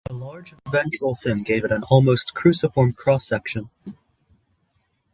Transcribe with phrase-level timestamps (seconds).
[0.09, 3.69] A large ventral fin gave it an almost cruciform cross-section.